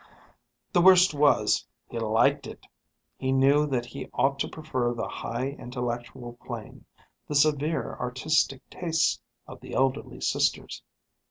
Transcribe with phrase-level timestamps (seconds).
[0.73, 2.65] The worst was, he liked it.
[3.17, 6.85] He knew that he ought to prefer the high intellectual plane,
[7.27, 10.81] the severe artistic tastes, of the elderly sisters.